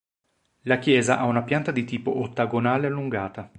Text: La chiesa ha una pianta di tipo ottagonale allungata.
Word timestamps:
La 0.63 0.79
chiesa 0.79 1.19
ha 1.19 1.25
una 1.25 1.43
pianta 1.43 1.69
di 1.71 1.83
tipo 1.85 2.19
ottagonale 2.23 2.87
allungata. 2.87 3.47